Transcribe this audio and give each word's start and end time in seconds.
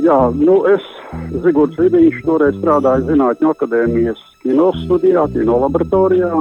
Jā, 0.00 0.16
nu 0.32 0.62
es, 0.70 0.84
Zigords 1.44 1.76
Vidiņš, 1.76 2.22
toreiz 2.24 2.56
strādāju 2.56 3.04
Zinātņu 3.10 3.50
akadēmijas 3.52 4.22
kino 4.40 4.70
studijā, 4.84 5.26
kino 5.34 5.58
laboratorijā. 5.66 6.32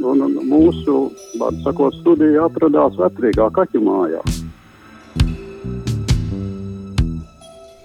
Un, 0.00 0.22
mūsu, 0.46 1.10
vārdu 1.40 1.64
sakot, 1.64 1.96
studija 2.00 2.46
atradās 2.46 2.94
vecrīgā 3.00 3.50
kaķu 3.56 3.82
mājā. 3.84 4.22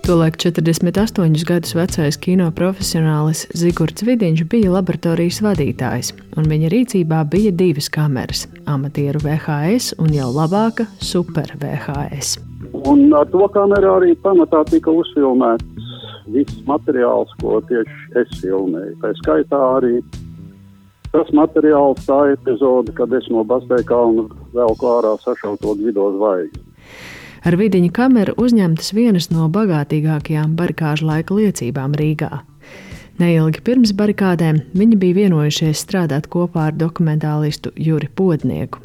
Tolēk 0.05 0.37
48 0.37 1.41
gadus 1.49 1.73
vecais 1.73 2.19
kino 2.21 2.51
profesionālis 2.53 3.47
Zigorts 3.57 4.05
Vidiņš 4.05 4.45
bija 4.51 4.75
laboratorijas 4.75 5.41
vadītājs, 5.41 6.13
un 6.37 6.45
viņa 6.51 6.69
rīcībā 6.69 7.23
bija 7.33 7.49
divas 7.49 7.89
kameras- 7.89 8.45
amatieru 8.75 9.25
VHS 9.25 9.95
un 9.97 10.13
jau 10.13 10.29
labāka 10.29 10.85
super 11.01 11.57
VHS. 11.57 12.44
Un 12.85 13.13
ar 13.17 13.25
to 13.33 13.47
kameru 13.49 13.95
arī 13.97 14.13
pamatā 14.21 14.61
tika 14.69 14.93
uzfilmēts 14.93 15.89
viss 16.29 16.61
materiāls, 16.67 17.31
ko 17.41 17.59
tieši 17.69 18.21
es 18.21 18.37
filmēju. 18.41 18.93
Tā 19.01 19.13
skaitā 19.21 19.59
arī 19.77 19.99
tas 21.13 21.29
materiāls, 21.33 22.01
tā 22.05 22.19
epizode, 22.33 22.93
kad 22.97 23.13
es 23.15 23.27
no 23.31 23.45
Basteikāna 23.47 24.27
vēl 24.55 24.77
klārā 24.81 25.15
sašauto 25.23 25.75
Gvido 25.79 26.11
zvaigzni. 26.17 26.63
Ar 27.45 27.57
vidiņa 27.61 27.91
kameru 27.93 28.33
uzņemtas 28.41 28.89
vienas 28.97 29.29
no 29.29 29.45
bagātīgākajām 29.53 30.55
barikāžu 30.57 31.05
laika 31.05 31.37
liecībām 31.37 31.93
Rīgā. 31.93 32.41
Neilgi 33.21 33.61
pirms 33.63 33.93
barikādēm 33.95 34.63
viņi 34.75 34.97
bija 34.99 35.19
vienojušies 35.21 35.85
strādāt 35.85 36.27
kopā 36.33 36.71
ar 36.71 36.75
dokumentālistu 36.75 37.71
Juri 37.77 38.09
Podnieku. 38.11 38.81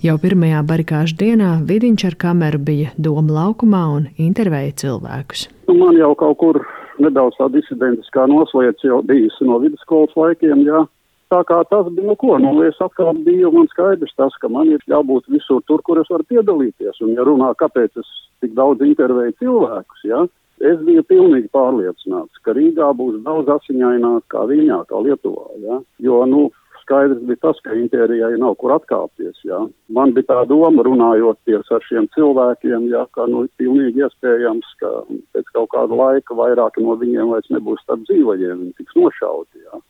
Jau 0.00 0.14
pirmajā 0.16 0.62
barikāžu 0.64 1.12
dienā 1.20 1.48
Vidiņš 1.68 2.02
ar 2.08 2.14
kameru 2.22 2.56
bija 2.64 2.88
Doma 2.96 3.34
laukumā 3.36 3.80
un 3.92 4.06
intervēja 4.16 4.72
cilvēkus. 4.80 5.42
Man 5.68 5.98
jau 5.98 6.14
kaut 6.16 6.38
kur 6.40 6.58
nedaudz 7.04 7.36
tā 7.36 7.50
disidentiskā 7.52 8.24
noslēdz 8.32 8.86
jau 8.86 9.02
bijusi 9.04 9.44
no 9.44 9.58
vidusskolas 9.60 10.16
laikiem, 10.16 10.62
jā. 10.64 10.86
Tā 11.28 11.42
kā 11.44 11.58
tas 11.68 11.90
bija, 11.92 12.06
nu 12.08 12.14
ko, 12.16 12.38
nu 12.40 12.54
es 12.64 12.80
atkal 12.80 13.12
biju, 13.26 13.50
man 13.52 13.68
skaidrs 13.74 14.16
tas, 14.16 14.32
ka 14.40 14.48
man 14.48 14.72
ir 14.72 14.80
jābūt 14.88 15.28
visur 15.34 15.60
tur, 15.68 15.84
kur 15.84 16.00
es 16.00 16.08
varu 16.08 16.24
piedalīties. 16.32 17.02
Un 17.04 17.12
ja 17.18 17.28
runā, 17.28 17.52
kāpēc 17.60 18.00
es 18.00 18.08
tik 18.40 18.56
daudz 18.56 18.80
intervēju 18.80 19.36
cilvēkus, 19.44 20.06
ja, 20.08 20.24
es 20.64 20.80
biju 20.88 21.04
pilnīgi 21.12 21.52
pārliecināts, 21.52 22.40
ka 22.40 22.56
Rīgā 22.56 22.88
būs 22.96 23.20
daudz 23.28 23.52
asiņaināk 23.58 24.32
kā 24.32 24.48
Viņā, 24.48 24.80
kā 24.88 25.04
Lietuvā, 25.04 25.46
ja. 25.60 25.82
Jo, 26.00 26.24
nu, 26.24 26.48
skaidrs 26.90 27.22
bija 27.30 27.38
tas, 27.46 27.62
ka 27.62 27.78
impērijai 27.78 28.34
nav 28.42 28.58
kur 28.58 28.74
atkāpties. 28.74 29.38
Ja. 29.46 29.62
Man 29.94 30.12
bija 30.16 30.32
tā 30.32 30.40
doma, 30.50 30.82
runājoties 30.82 31.70
ar 31.70 31.86
šiem 31.86 32.10
cilvēkiem, 32.16 32.90
ja, 32.90 33.06
ka 33.14 33.30
nu, 33.30 33.46
pilnīgi 33.62 34.02
iespējams, 34.02 34.74
ka 34.82 34.90
pēc 35.36 35.54
kaut 35.54 35.70
kāda 35.76 36.02
laika 36.02 36.34
vairāki 36.34 36.82
no 36.82 36.98
viņiem 36.98 37.30
vairs 37.30 37.54
nebūs 37.54 37.86
starp 37.86 38.02
dzīvajiem, 38.10 38.66
viņi 38.66 38.76
tiks 38.82 38.98
nošauti. 38.98 39.64
Ja 39.70 39.80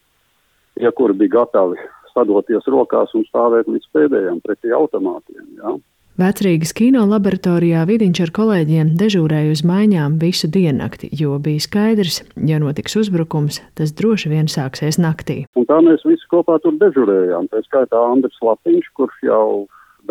ja 0.81 0.91
kuri 0.91 1.15
bija 1.15 1.29
gatavi 1.41 1.77
sadoties 2.15 2.67
rokās 2.75 3.13
un 3.15 3.25
stāvēt 3.29 3.69
līdz 3.71 3.89
pēdējiem 3.95 4.41
pretī 4.45 4.73
automātiem. 4.75 5.47
Ja. 5.61 5.77
Vecrīgas 6.21 6.75
kino 6.77 7.07
laboratorijā 7.09 7.87
Vidiņš 7.89 8.19
ar 8.27 8.31
kolēģiem 8.37 8.89
dežūrēja 9.01 9.55
uz 9.55 9.63
maiņām 9.65 10.19
visu 10.21 10.51
diennakti, 10.53 11.09
jo 11.17 11.39
bija 11.41 11.63
skaidrs, 11.65 12.21
ja 12.37 12.59
notiks 12.61 12.99
uzbrukums, 13.01 13.63
tas 13.79 13.95
droši 13.97 14.29
vien 14.35 14.51
sāksies 14.53 14.99
naktī. 15.01 15.47
Un 15.57 15.65
tā 15.71 15.79
mēs 15.87 16.05
visi 16.05 16.29
kopā 16.29 16.59
tur 16.61 16.77
dežūrējām. 16.83 17.49
Tā 17.49 17.63
skaitā 17.65 18.03
Andris 18.11 18.37
Lapiņš, 18.45 18.91
kurš 19.01 19.17
jau 19.25 19.47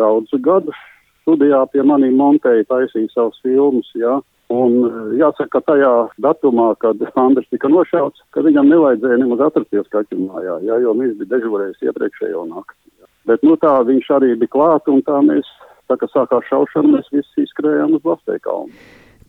daudzus 0.00 0.42
gadus 0.42 0.82
studijā 1.22 1.62
pie 1.70 1.86
maniem 1.86 2.18
montēja, 2.18 2.66
taisīja 2.72 3.12
savus 3.14 3.38
filmus. 3.44 3.86
Ja. 3.94 4.18
Un 4.50 4.76
eh, 4.82 4.98
jāsaka, 5.20 5.60
ka 5.60 5.64
tajā 5.70 5.94
datumā, 6.26 6.72
kad 6.82 6.98
Andris 7.14 7.46
tika 7.54 7.70
nošauts, 7.70 8.24
ka 8.34 8.42
viņam 8.42 8.66
nevajadzēja 8.72 9.22
nemaz 9.22 9.46
atrasties 9.46 9.90
kaķu 9.94 10.24
mājā, 10.26 10.58
ja, 10.66 10.82
jo 10.82 10.96
viņš 10.98 11.16
bija 11.22 11.36
dežurējis 11.36 11.86
iepriekšējo 11.86 12.46
nakti. 12.50 12.80
Ja. 12.98 13.10
Bet 13.30 13.46
nu 13.46 13.54
tā 13.62 13.78
viņš 13.86 14.10
arī 14.18 14.34
bija 14.40 14.56
klāt, 14.58 14.90
un 14.90 15.04
tā 15.06 15.22
mēs, 15.22 15.46
tā 15.90 15.98
kā 16.00 16.08
sākās 16.12 16.46
šaušana, 16.48 16.96
mēs 16.96 17.10
visi 17.14 17.44
izskrējām 17.44 17.98
uz 17.98 18.04
Basteikalnu. 18.06 18.72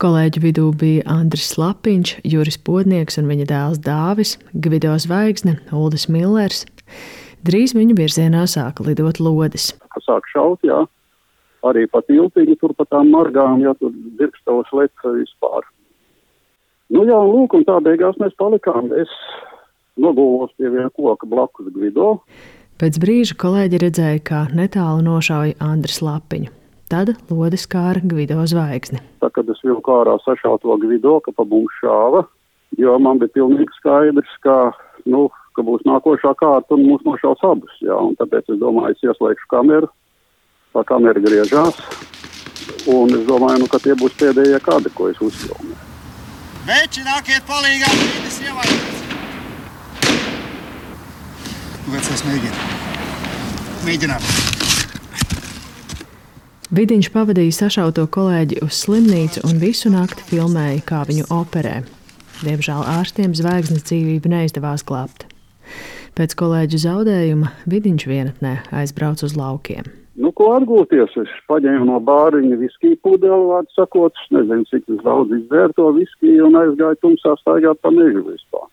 Kolēģu 0.02 0.40
vidū 0.42 0.70
bija 0.78 1.04
Andris 1.10 1.52
Lapiņš, 1.60 2.16
Juris 2.26 2.58
Podnieks 2.58 3.20
un 3.20 3.28
viņa 3.30 3.50
dēls 3.50 3.82
Dāvis, 3.84 4.38
Gvido 4.54 4.96
Zvaigzne, 4.98 5.58
Uldis 5.74 6.08
Millers. 6.10 6.64
Drīz 7.46 7.76
viņu 7.76 7.98
virzienā 7.98 8.46
sāka 8.50 8.86
lidot 8.86 9.20
lodes. 9.22 9.72
Sāk 10.06 10.26
šaut, 10.32 10.62
jā 10.66 10.84
arī 11.66 11.86
pa 11.90 12.02
tiltiņu, 12.06 12.56
tur 12.60 12.74
pa 12.78 12.86
tām 12.90 13.12
margām, 13.14 13.62
ja 13.62 13.74
tur 13.78 13.92
dirkstavas 14.18 14.70
leca 14.74 15.14
vispār. 15.14 15.66
Nu 16.92 17.06
jā, 17.08 17.16
un 17.16 17.30
lūk, 17.32 17.54
un 17.56 17.66
tā 17.68 17.78
beigās 17.84 18.18
mēs 18.20 18.34
palikām. 18.40 18.90
Es 18.98 19.12
nogulvos 20.00 20.52
pie 20.58 20.68
viena 20.72 20.90
koka 20.92 21.28
blakus 21.28 21.70
Gvido. 21.72 22.18
Pēc 22.82 22.96
brīža 22.98 23.36
kolēģi 23.38 23.78
redzēja, 23.78 24.20
kā 24.26 24.38
netālu 24.58 25.04
nošauja 25.06 25.54
Andris 25.62 26.00
Lapiņu. 26.02 26.50
Tad 26.90 27.12
lodes 27.30 27.68
kāra 27.70 28.00
Gvido 28.02 28.42
zvaigzni. 28.50 28.98
Tā, 29.22 29.28
kad 29.30 29.46
es 29.54 29.60
vilku 29.62 29.92
ārā 29.94 30.16
sašauto 30.24 30.74
Gvido, 30.82 31.20
ka 31.22 31.30
pa 31.30 31.46
mums 31.46 31.76
šāva, 31.78 32.24
jo 32.82 32.96
man 32.98 33.22
bija 33.22 33.30
pilnīgi 33.36 33.70
skaidrs, 33.76 34.32
ka, 34.42 34.56
nu, 35.06 35.28
ka 35.54 35.62
būs 35.62 35.86
nākošā 35.86 36.34
kārta 36.42 36.74
un 36.74 36.82
mūs 36.88 37.06
nošaus 37.06 37.46
abus, 37.52 37.78
jā, 37.86 37.94
un 37.94 38.18
tāpēc 38.18 38.50
es 38.50 38.58
domāju, 38.58 38.98
es 38.98 39.06
ieslēgšu 39.06 39.46
kameru, 39.54 39.86
tā 40.74 40.82
kamera 40.90 41.22
griežās. 41.22 41.78
Un 42.90 43.14
es 43.14 43.22
domāju, 43.30 43.62
nu, 43.62 43.70
ka 43.70 43.78
tie 43.86 43.94
būs 43.94 44.18
pēdējie 44.18 44.58
kādi, 44.66 44.90
ko 44.98 45.06
es 45.14 45.22
uzfilmēju. 45.22 45.78
Veči, 46.66 47.06
nāciet 47.06 47.46
palīgā, 47.46 47.94
brīdis 47.94 48.42
ievainots. 48.42 49.02
Vecais 51.92 52.22
mēģina. 52.24 52.71
Mēģinām. 53.82 54.22
Vidiņš 56.70 57.08
pavadīja 57.10 57.54
sašauto 57.56 58.04
kolēģi 58.14 58.60
uz 58.62 58.76
slimnīcu 58.84 59.42
un 59.48 59.58
visu 59.58 59.90
nakti 59.90 60.22
filmēja, 60.28 60.84
kā 60.86 61.00
viņu 61.08 61.26
operē. 61.34 61.80
Diemžēl 62.46 62.84
ārstiem 62.92 63.34
zvaigznes 63.34 63.82
dzīvību 63.88 64.30
neizdevās 64.30 64.86
glābt. 64.86 65.26
Pēc 66.14 66.36
kolēģu 66.38 66.78
zaudējuma 66.84 67.50
Vidiņš 67.72 68.06
vienatnē 68.06 68.54
aizbrauca 68.70 69.26
uz 69.26 69.34
laukiem. 69.34 69.90
Nu, 70.14 70.30
ko 70.30 70.52
atgūties? 70.60 71.16
Es 71.18 71.32
paņēmu 71.50 71.88
no 71.88 71.98
bāriņa 72.06 72.60
viskiju 72.62 73.00
pudeli, 73.02 73.48
vārdu 73.50 73.74
sakot, 73.74 74.14
nezinu, 74.30 74.68
cik 74.70 74.86
daudz 75.02 75.34
izdzēru 75.40 75.74
to 75.74 75.88
viskiju 75.98 76.46
un 76.52 76.60
aizgāju 76.62 77.00
tumsā 77.02 77.34
staigāt 77.40 77.82
pa 77.82 77.90
mežu 77.90 78.22
vispār. 78.30 78.68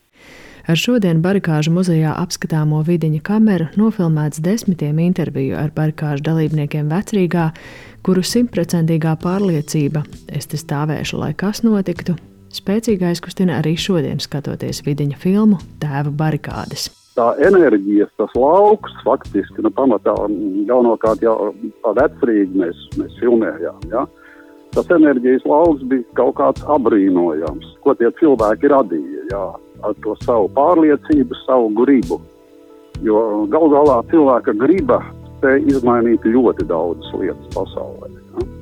Ar 0.67 0.79
šodien 0.79 1.21
Barikāžu 1.23 1.71
muzejā 1.75 2.15
apskatāmo 2.19 2.81
vidiņa 2.87 3.21
kameru 3.23 3.69
nofilmēts 3.79 4.41
desmitiem 4.43 4.99
interviju 5.05 5.57
ar 5.59 5.71
barikāžu 5.75 6.25
dalībniekiem 6.27 6.91
vecrīgā, 6.91 7.49
kuru 8.03 8.23
simtprocentīgā 8.25 9.15
pārliecība, 9.23 10.03
es 10.27 10.49
te 10.51 10.59
stāvēšu, 10.59 11.19
lai 11.23 11.33
kas 11.37 11.63
notiktu, 11.63 12.17
spēcīgi 12.53 13.11
aizkustina 13.13 13.59
arī 13.61 13.77
šodien 13.79 14.19
skatoties 14.23 14.83
vidiņa 14.85 15.19
filmu 15.21 15.61
Tēva 15.79 16.11
barikādes 16.11 16.89
tā 17.19 17.33
enerģija, 17.43 18.07
tas 18.19 18.33
lauks, 18.37 18.93
faktiski, 19.03 19.63
nu, 19.65 19.71
pamatā 19.75 20.15
galvenokārt 20.69 21.23
jau 21.25 21.51
vecrīgi 21.97 22.61
mēs, 22.61 22.85
mēs 22.99 23.17
filmējām. 23.19 23.81
Ja? 23.91 24.05
Tas 24.75 24.91
enerģijas 24.93 25.47
lauks 25.49 25.83
bija 25.91 26.05
kaut 26.19 26.37
kāds 26.39 26.63
apbrīnojams, 26.69 27.73
ko 27.83 27.95
tie 27.99 28.11
cilvēki 28.21 28.71
radīja, 28.71 29.25
jā, 29.33 29.43
ar 29.83 29.95
to 30.03 30.15
savu 30.25 30.49
pārliecību, 30.57 31.37
savu 31.45 31.71
gribu. 31.81 32.19
Jo 33.05 33.45
gal 33.51 33.69
galā 33.71 33.99
cilvēka 34.11 34.55
griba 34.59 34.99
spēja 35.37 35.63
izmainīt 35.71 36.25
ļoti 36.27 36.67
daudzas 36.67 37.13
lietas 37.15 37.53
pasaulē. 37.55 38.11
Ja? 38.11 38.58